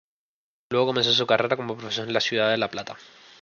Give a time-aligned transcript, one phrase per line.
[0.71, 2.97] Luego comenzó su carrera como profesor en la ciudad de La Plata.